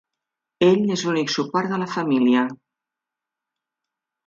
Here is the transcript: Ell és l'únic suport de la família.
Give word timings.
Ell 0.67 0.79
és 0.95 1.03
l'únic 1.07 1.33
suport 1.33 1.75
de 1.75 1.79
la 1.83 1.89
família. 1.93 2.47